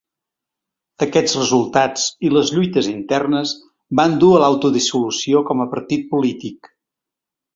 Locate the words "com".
5.51-5.61